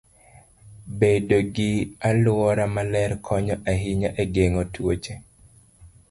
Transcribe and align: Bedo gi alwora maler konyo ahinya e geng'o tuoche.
Bedo 0.99 1.37
gi 1.55 1.71
alwora 2.09 2.65
maler 2.75 3.11
konyo 3.25 3.55
ahinya 3.71 4.09
e 4.21 4.23
geng'o 4.33 4.63
tuoche. 4.73 5.13